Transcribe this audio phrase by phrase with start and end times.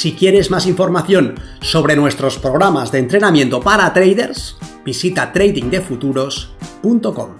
[0.00, 7.39] Si quieres más información sobre nuestros programas de entrenamiento para traders, visita tradingdefuturos.com.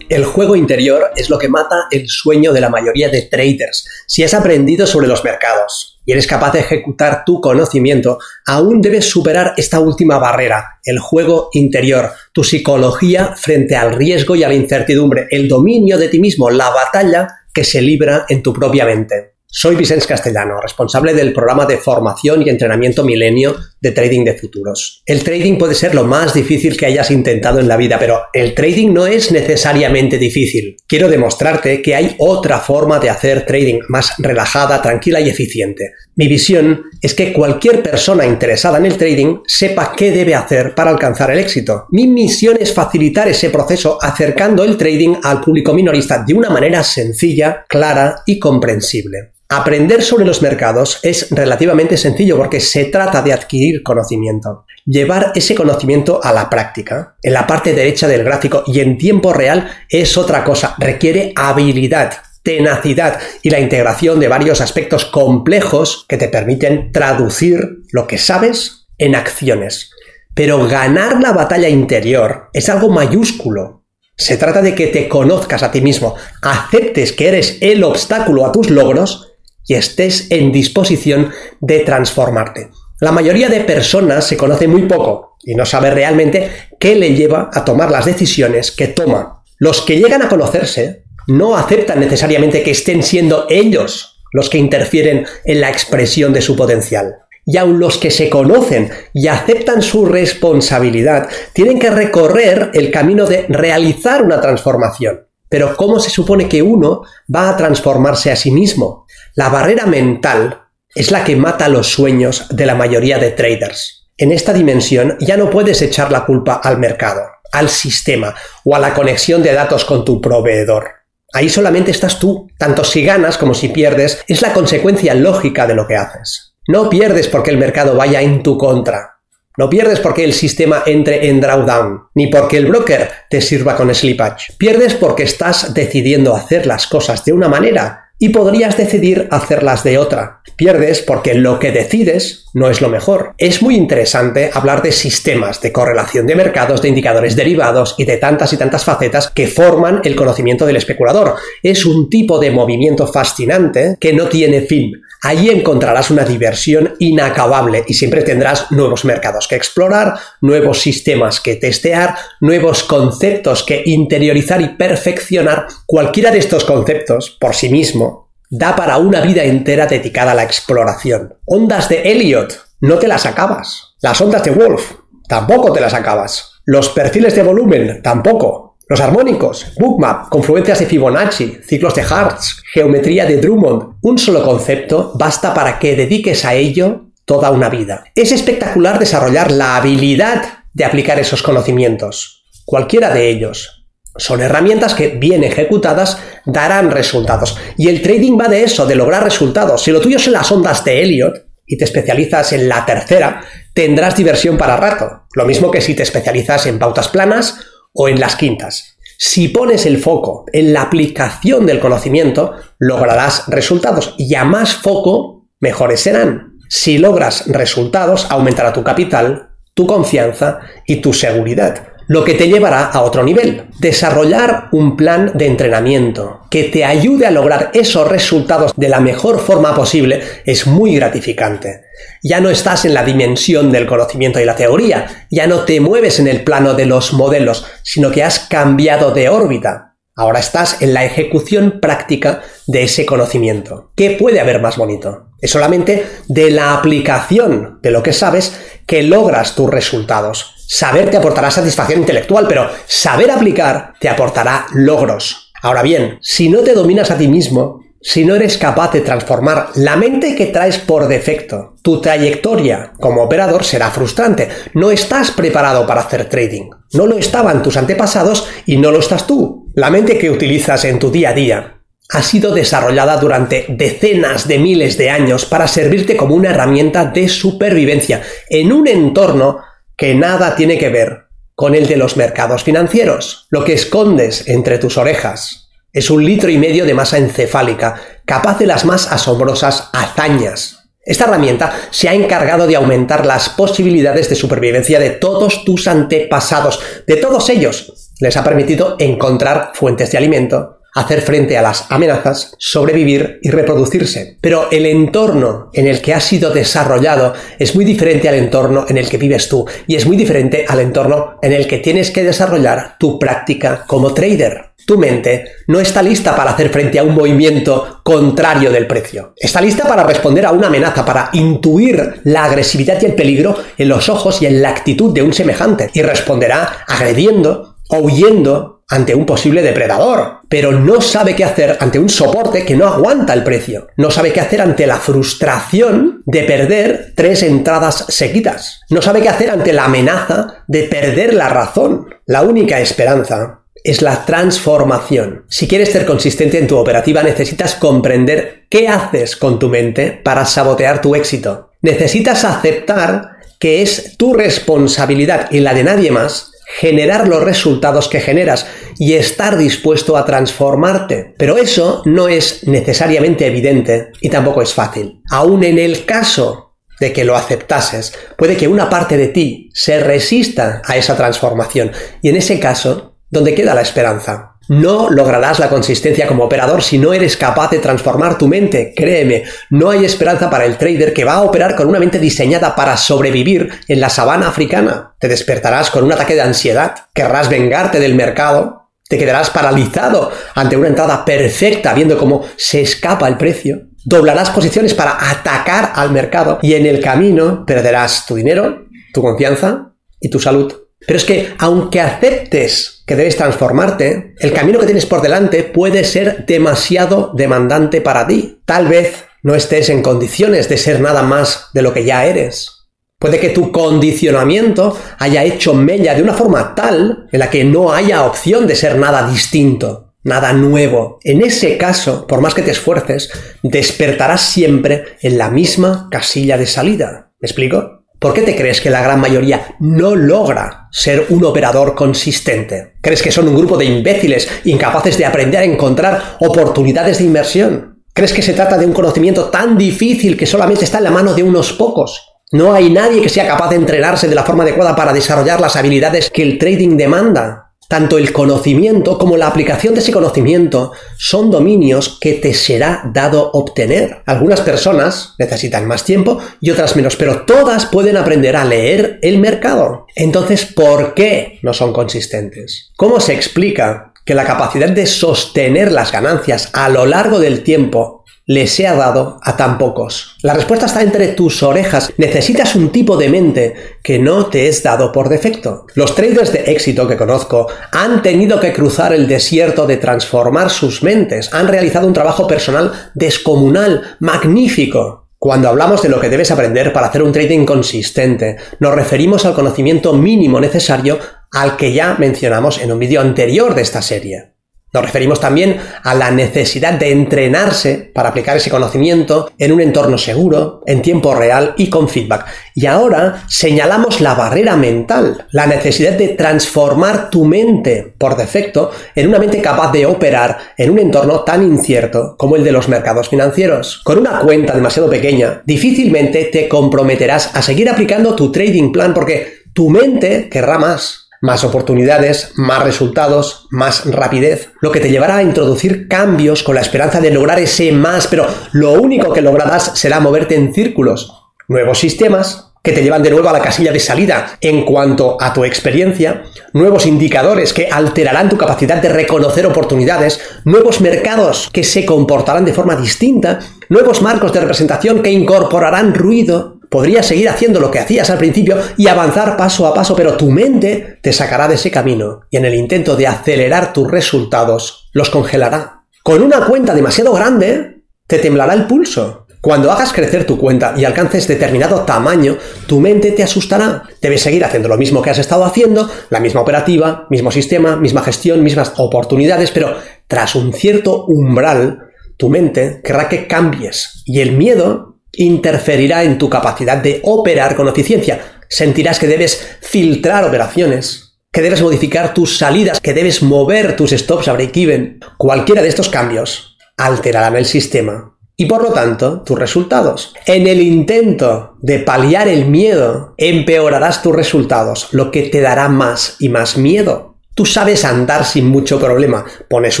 [0.10, 3.86] El juego interior es lo que mata el sueño de la mayoría de traders.
[4.08, 9.04] Si has aprendido sobre los mercados y eres capaz de ejecutar tu conocimiento, aún debes
[9.08, 14.54] superar esta última barrera, el juego interior, tu psicología frente al riesgo y a la
[14.54, 19.29] incertidumbre, el dominio de ti mismo, la batalla que se libra en tu propia mente.
[19.52, 25.02] Soy Vicente Castellano, responsable del programa de formación y entrenamiento milenio de trading de futuros.
[25.04, 28.54] El trading puede ser lo más difícil que hayas intentado en la vida, pero el
[28.54, 30.76] trading no es necesariamente difícil.
[30.86, 35.94] Quiero demostrarte que hay otra forma de hacer trading más relajada, tranquila y eficiente.
[36.14, 40.90] Mi visión es que cualquier persona interesada en el trading sepa qué debe hacer para
[40.90, 41.86] alcanzar el éxito.
[41.90, 46.84] Mi misión es facilitar ese proceso acercando el trading al público minorista de una manera
[46.84, 49.32] sencilla, clara y comprensible.
[49.52, 54.64] Aprender sobre los mercados es relativamente sencillo porque se trata de adquirir conocimiento.
[54.86, 59.32] Llevar ese conocimiento a la práctica, en la parte derecha del gráfico y en tiempo
[59.32, 60.76] real, es otra cosa.
[60.78, 62.12] Requiere habilidad,
[62.44, 68.86] tenacidad y la integración de varios aspectos complejos que te permiten traducir lo que sabes
[68.98, 69.90] en acciones.
[70.32, 73.82] Pero ganar la batalla interior es algo mayúsculo.
[74.16, 78.52] Se trata de que te conozcas a ti mismo, aceptes que eres el obstáculo a
[78.52, 79.26] tus logros
[79.66, 81.30] y estés en disposición
[81.60, 82.70] de transformarte.
[83.00, 87.50] La mayoría de personas se conoce muy poco y no sabe realmente qué le lleva
[87.52, 89.42] a tomar las decisiones que toma.
[89.58, 95.26] Los que llegan a conocerse no aceptan necesariamente que estén siendo ellos los que interfieren
[95.44, 97.16] en la expresión de su potencial.
[97.46, 103.26] Y aun los que se conocen y aceptan su responsabilidad tienen que recorrer el camino
[103.26, 105.26] de realizar una transformación.
[105.48, 107.02] Pero ¿cómo se supone que uno
[107.34, 109.06] va a transformarse a sí mismo?
[109.34, 110.62] La barrera mental
[110.94, 114.08] es la que mata los sueños de la mayoría de traders.
[114.16, 118.78] En esta dimensión ya no puedes echar la culpa al mercado, al sistema o a
[118.80, 120.88] la conexión de datos con tu proveedor.
[121.32, 122.48] Ahí solamente estás tú.
[122.58, 126.54] Tanto si ganas como si pierdes es la consecuencia lógica de lo que haces.
[126.66, 129.20] No pierdes porque el mercado vaya en tu contra.
[129.56, 133.94] No pierdes porque el sistema entre en drawdown, ni porque el broker te sirva con
[133.94, 134.54] slippage.
[134.56, 139.98] Pierdes porque estás decidiendo hacer las cosas de una manera y podrías decidir hacerlas de
[139.98, 140.42] otra.
[140.54, 143.32] Pierdes porque lo que decides no es lo mejor.
[143.38, 148.18] Es muy interesante hablar de sistemas, de correlación de mercados, de indicadores derivados y de
[148.18, 151.36] tantas y tantas facetas que forman el conocimiento del especulador.
[151.62, 154.92] Es un tipo de movimiento fascinante que no tiene fin.
[155.22, 161.56] Allí encontrarás una diversión inacabable y siempre tendrás nuevos mercados que explorar, nuevos sistemas que
[161.56, 165.66] testear, nuevos conceptos que interiorizar y perfeccionar.
[165.84, 170.44] Cualquiera de estos conceptos, por sí mismo, da para una vida entera dedicada a la
[170.44, 171.34] exploración.
[171.44, 173.94] Ondas de Elliot, no te las acabas.
[174.00, 174.92] Las ondas de Wolf,
[175.28, 176.52] tampoco te las acabas.
[176.64, 178.69] Los perfiles de volumen, tampoco.
[178.90, 183.98] Los armónicos, bookmap, confluencias de Fibonacci, ciclos de Hartz, geometría de Drummond.
[184.02, 188.02] Un solo concepto basta para que dediques a ello toda una vida.
[188.16, 192.42] Es espectacular desarrollar la habilidad de aplicar esos conocimientos.
[192.64, 193.86] Cualquiera de ellos.
[194.16, 197.56] Son herramientas que, bien ejecutadas, darán resultados.
[197.78, 199.84] Y el trading va de eso, de lograr resultados.
[199.84, 203.40] Si lo tuyo son las ondas de Elliot y te especializas en la tercera,
[203.72, 205.28] tendrás diversión para rato.
[205.34, 208.96] Lo mismo que si te especializas en pautas planas o en las quintas.
[209.18, 215.48] Si pones el foco en la aplicación del conocimiento, lograrás resultados y a más foco,
[215.60, 216.58] mejores serán.
[216.68, 222.86] Si logras resultados, aumentará tu capital, tu confianza y tu seguridad lo que te llevará
[222.86, 223.66] a otro nivel.
[223.78, 229.38] Desarrollar un plan de entrenamiento que te ayude a lograr esos resultados de la mejor
[229.38, 231.82] forma posible es muy gratificante.
[232.20, 236.18] Ya no estás en la dimensión del conocimiento y la teoría, ya no te mueves
[236.18, 239.94] en el plano de los modelos, sino que has cambiado de órbita.
[240.16, 243.92] Ahora estás en la ejecución práctica de ese conocimiento.
[243.94, 245.28] ¿Qué puede haber más bonito?
[245.40, 250.56] Es solamente de la aplicación de lo que sabes que logras tus resultados.
[250.72, 255.50] Saber te aportará satisfacción intelectual, pero saber aplicar te aportará logros.
[255.62, 259.70] Ahora bien, si no te dominas a ti mismo, si no eres capaz de transformar
[259.74, 264.48] la mente que traes por defecto, tu trayectoria como operador será frustrante.
[264.72, 266.70] No estás preparado para hacer trading.
[266.92, 269.72] No lo estaban tus antepasados y no lo estás tú.
[269.74, 271.80] La mente que utilizas en tu día a día
[272.12, 277.28] ha sido desarrollada durante decenas de miles de años para servirte como una herramienta de
[277.28, 279.58] supervivencia en un entorno
[280.00, 283.46] que nada tiene que ver con el de los mercados financieros.
[283.50, 288.58] Lo que escondes entre tus orejas es un litro y medio de masa encefálica, capaz
[288.58, 290.88] de las más asombrosas hazañas.
[291.04, 296.80] Esta herramienta se ha encargado de aumentar las posibilidades de supervivencia de todos tus antepasados.
[297.06, 302.54] De todos ellos les ha permitido encontrar fuentes de alimento, hacer frente a las amenazas,
[302.58, 304.36] sobrevivir y reproducirse.
[304.40, 308.98] Pero el entorno en el que ha sido desarrollado es muy diferente al entorno en
[308.98, 312.24] el que vives tú y es muy diferente al entorno en el que tienes que
[312.24, 314.70] desarrollar tu práctica como trader.
[314.86, 319.34] Tu mente no está lista para hacer frente a un movimiento contrario del precio.
[319.36, 323.88] Está lista para responder a una amenaza, para intuir la agresividad y el peligro en
[323.88, 329.14] los ojos y en la actitud de un semejante y responderá agrediendo o huyendo ante
[329.14, 333.44] un posible depredador, pero no sabe qué hacer ante un soporte que no aguanta el
[333.44, 333.86] precio.
[333.96, 338.80] No sabe qué hacer ante la frustración de perder tres entradas seguidas.
[338.90, 342.08] No sabe qué hacer ante la amenaza de perder la razón.
[342.26, 345.44] La única esperanza es la transformación.
[345.48, 350.44] Si quieres ser consistente en tu operativa, necesitas comprender qué haces con tu mente para
[350.44, 351.70] sabotear tu éxito.
[351.80, 358.20] Necesitas aceptar que es tu responsabilidad y la de nadie más generar los resultados que
[358.20, 358.66] generas
[358.98, 361.34] y estar dispuesto a transformarte.
[361.36, 365.20] Pero eso no es necesariamente evidente y tampoco es fácil.
[365.30, 370.00] Aún en el caso de que lo aceptases, puede que una parte de ti se
[370.00, 374.49] resista a esa transformación y en ese caso, ¿dónde queda la esperanza?
[374.70, 378.94] No lograrás la consistencia como operador si no eres capaz de transformar tu mente.
[378.94, 382.76] Créeme, no hay esperanza para el trader que va a operar con una mente diseñada
[382.76, 385.16] para sobrevivir en la sabana africana.
[385.18, 390.76] Te despertarás con un ataque de ansiedad, querrás vengarte del mercado, te quedarás paralizado ante
[390.76, 393.88] una entrada perfecta viendo cómo se escapa el precio.
[394.04, 399.94] Doblarás posiciones para atacar al mercado y en el camino perderás tu dinero, tu confianza
[400.20, 400.72] y tu salud.
[401.04, 406.04] Pero es que aunque aceptes que debes transformarte, el camino que tienes por delante puede
[406.04, 408.60] ser demasiado demandante para ti.
[408.64, 412.86] Tal vez no estés en condiciones de ser nada más de lo que ya eres.
[413.18, 417.92] Puede que tu condicionamiento haya hecho mella de una forma tal en la que no
[417.92, 421.18] haya opción de ser nada distinto, nada nuevo.
[421.24, 423.28] En ese caso, por más que te esfuerces,
[423.64, 427.32] despertarás siempre en la misma casilla de salida.
[427.40, 427.99] ¿Me explico?
[428.20, 432.96] ¿Por qué te crees que la gran mayoría no logra ser un operador consistente?
[433.00, 438.02] ¿Crees que son un grupo de imbéciles incapaces de aprender a encontrar oportunidades de inversión?
[438.12, 441.32] ¿Crees que se trata de un conocimiento tan difícil que solamente está en la mano
[441.32, 442.26] de unos pocos?
[442.52, 445.76] No hay nadie que sea capaz de entrenarse de la forma adecuada para desarrollar las
[445.76, 447.69] habilidades que el trading demanda.
[447.90, 453.50] Tanto el conocimiento como la aplicación de ese conocimiento son dominios que te será dado
[453.52, 454.22] obtener.
[454.26, 459.38] Algunas personas necesitan más tiempo y otras menos, pero todas pueden aprender a leer el
[459.38, 460.06] mercado.
[460.14, 462.92] Entonces, ¿por qué no son consistentes?
[462.96, 468.19] ¿Cómo se explica que la capacidad de sostener las ganancias a lo largo del tiempo
[468.50, 470.36] les ha dado a tan pocos?
[470.42, 472.12] La respuesta está entre tus orejas.
[472.16, 475.86] Necesitas un tipo de mente que no te es dado por defecto.
[475.94, 481.04] Los traders de éxito que conozco han tenido que cruzar el desierto de transformar sus
[481.04, 481.54] mentes.
[481.54, 485.28] Han realizado un trabajo personal descomunal, magnífico.
[485.38, 489.54] Cuando hablamos de lo que debes aprender para hacer un trading consistente, nos referimos al
[489.54, 491.20] conocimiento mínimo necesario
[491.52, 494.49] al que ya mencionamos en un vídeo anterior de esta serie.
[494.92, 500.18] Nos referimos también a la necesidad de entrenarse para aplicar ese conocimiento en un entorno
[500.18, 502.46] seguro, en tiempo real y con feedback.
[502.74, 509.28] Y ahora señalamos la barrera mental, la necesidad de transformar tu mente por defecto en
[509.28, 513.28] una mente capaz de operar en un entorno tan incierto como el de los mercados
[513.28, 514.00] financieros.
[514.02, 519.60] Con una cuenta demasiado pequeña, difícilmente te comprometerás a seguir aplicando tu trading plan porque
[519.72, 525.42] tu mente querrá más más oportunidades, más resultados, más rapidez, lo que te llevará a
[525.42, 530.20] introducir cambios con la esperanza de lograr ese más, pero lo único que lograrás será
[530.20, 531.32] moverte en círculos,
[531.68, 535.52] nuevos sistemas que te llevan de nuevo a la casilla de salida en cuanto a
[535.52, 542.06] tu experiencia, nuevos indicadores que alterarán tu capacidad de reconocer oportunidades, nuevos mercados que se
[542.06, 543.58] comportarán de forma distinta,
[543.90, 548.76] nuevos marcos de representación que incorporarán ruido, Podrías seguir haciendo lo que hacías al principio
[548.96, 552.64] y avanzar paso a paso, pero tu mente te sacará de ese camino y en
[552.64, 556.02] el intento de acelerar tus resultados los congelará.
[556.24, 559.46] Con una cuenta demasiado grande, te temblará el pulso.
[559.60, 562.56] Cuando hagas crecer tu cuenta y alcances determinado tamaño,
[562.86, 564.02] tu mente te asustará.
[564.20, 568.22] Debes seguir haciendo lo mismo que has estado haciendo, la misma operativa, mismo sistema, misma
[568.22, 569.94] gestión, mismas oportunidades, pero
[570.26, 576.48] tras un cierto umbral, tu mente querrá que cambies y el miedo interferirá en tu
[576.48, 578.40] capacidad de operar con eficiencia.
[578.68, 584.48] Sentirás que debes filtrar operaciones, que debes modificar tus salidas, que debes mover tus stops
[584.48, 585.20] a break-even.
[585.36, 590.34] Cualquiera de estos cambios alterarán el sistema y por lo tanto tus resultados.
[590.44, 596.36] En el intento de paliar el miedo, empeorarás tus resultados, lo que te dará más
[596.38, 597.29] y más miedo.
[597.60, 600.00] Tú sabes andar sin mucho problema, pones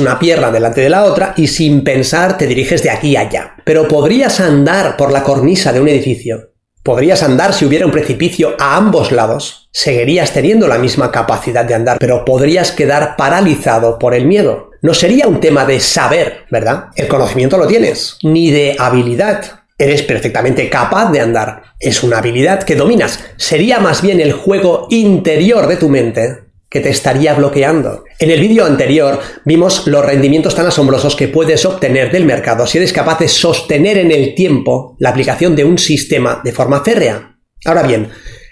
[0.00, 3.56] una pierna delante de la otra y sin pensar te diriges de aquí a allá.
[3.66, 8.56] Pero podrías andar por la cornisa de un edificio, podrías andar si hubiera un precipicio
[8.58, 14.14] a ambos lados, seguirías teniendo la misma capacidad de andar, pero podrías quedar paralizado por
[14.14, 16.84] el miedo no sería un tema de saber, ¿verdad?
[16.96, 19.64] El conocimiento lo tienes, ni de habilidad.
[19.76, 21.74] Eres perfectamente capaz de andar.
[21.78, 23.22] Es una habilidad que dominas.
[23.36, 28.04] Sería más bien el juego interior de tu mente que te estaría bloqueando.
[28.20, 32.78] En el vídeo anterior vimos los rendimientos tan asombrosos que puedes obtener del mercado si
[32.78, 37.36] eres capaz de sostener en el tiempo la aplicación de un sistema de forma férrea.
[37.64, 38.10] Ahora bien,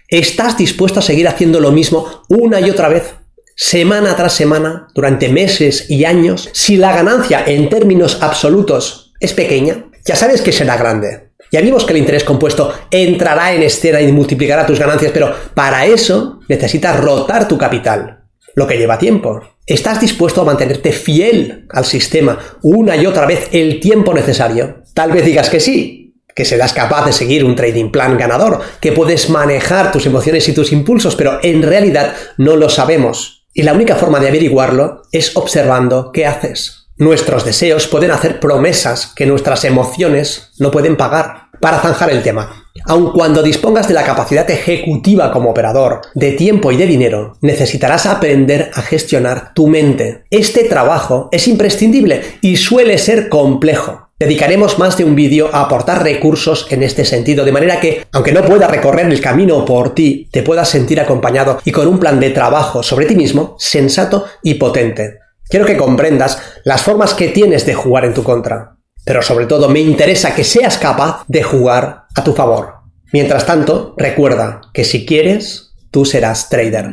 [0.09, 3.15] ¿estás dispuesto a seguir haciendo lo mismo una y otra vez
[3.55, 9.87] semana tras semana, durante meses y años, si la ganancia en términos absolutos es pequeña,
[10.05, 11.28] ya sabes que será grande.
[11.50, 15.87] Ya vimos que el interés compuesto entrará en escena y multiplicará tus ganancias, pero para
[15.87, 18.25] eso necesitas rotar tu capital,
[18.55, 19.40] lo que lleva tiempo.
[19.67, 24.83] ¿Estás dispuesto a mantenerte fiel al sistema una y otra vez el tiempo necesario?
[24.95, 28.93] Tal vez digas que sí, que serás capaz de seguir un trading plan ganador, que
[28.93, 33.47] puedes manejar tus emociones y tus impulsos, pero en realidad no lo sabemos.
[33.52, 36.78] Y la única forma de averiguarlo es observando qué haces.
[36.99, 41.47] Nuestros deseos pueden hacer promesas que nuestras emociones no pueden pagar.
[41.61, 46.71] Para zanjar el tema, aun cuando dispongas de la capacidad ejecutiva como operador, de tiempo
[46.73, 50.25] y de dinero, necesitarás aprender a gestionar tu mente.
[50.31, 54.09] Este trabajo es imprescindible y suele ser complejo.
[54.19, 58.33] Dedicaremos más de un vídeo a aportar recursos en este sentido, de manera que, aunque
[58.33, 62.19] no puedas recorrer el camino por ti, te puedas sentir acompañado y con un plan
[62.19, 65.28] de trabajo sobre ti mismo sensato y potente.
[65.49, 69.69] Quiero que comprendas las formas que tienes de jugar en tu contra, pero sobre todo
[69.71, 72.75] me interesa que seas capaz de jugar a tu favor.
[73.12, 76.90] Mientras tanto, recuerda que si quieres, tú serás trader.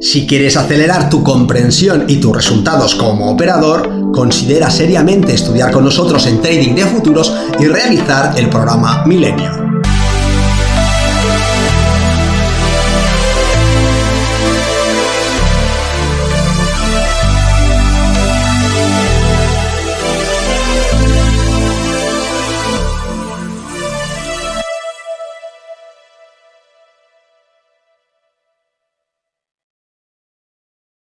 [0.00, 6.26] Si quieres acelerar tu comprensión y tus resultados como operador, considera seriamente estudiar con nosotros
[6.26, 9.69] en Trading de Futuros y realizar el programa Milenio.